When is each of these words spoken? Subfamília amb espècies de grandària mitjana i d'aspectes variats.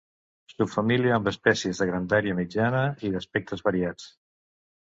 Subfamília 0.51 1.11
amb 1.17 1.29
espècies 1.33 1.81
de 1.83 1.87
grandària 1.91 2.39
mitjana 2.39 2.83
i 3.11 3.15
d'aspectes 3.17 3.65
variats. 3.71 4.09